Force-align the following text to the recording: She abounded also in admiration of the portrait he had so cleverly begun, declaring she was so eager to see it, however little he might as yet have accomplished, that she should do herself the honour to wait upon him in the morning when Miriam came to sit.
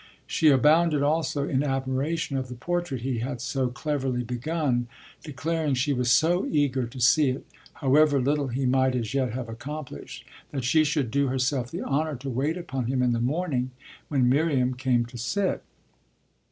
She 0.25 0.49
abounded 0.49 1.03
also 1.03 1.47
in 1.47 1.61
admiration 1.61 2.35
of 2.35 2.47
the 2.49 2.55
portrait 2.55 3.01
he 3.01 3.19
had 3.19 3.39
so 3.39 3.67
cleverly 3.67 4.23
begun, 4.23 4.87
declaring 5.23 5.75
she 5.75 5.93
was 5.93 6.11
so 6.11 6.47
eager 6.47 6.87
to 6.87 6.99
see 6.99 7.29
it, 7.29 7.45
however 7.73 8.19
little 8.19 8.47
he 8.47 8.65
might 8.65 8.95
as 8.95 9.13
yet 9.13 9.33
have 9.33 9.47
accomplished, 9.47 10.25
that 10.49 10.63
she 10.63 10.83
should 10.83 11.11
do 11.11 11.27
herself 11.27 11.69
the 11.69 11.83
honour 11.83 12.15
to 12.15 12.31
wait 12.31 12.57
upon 12.57 12.87
him 12.87 13.03
in 13.03 13.11
the 13.11 13.19
morning 13.21 13.69
when 14.07 14.27
Miriam 14.27 14.73
came 14.73 15.05
to 15.05 15.19
sit. 15.19 15.61